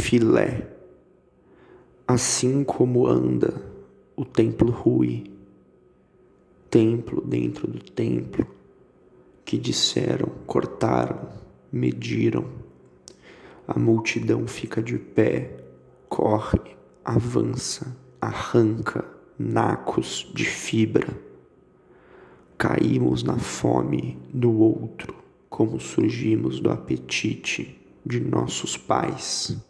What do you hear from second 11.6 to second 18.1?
mediram. A multidão fica de pé, corre, avança,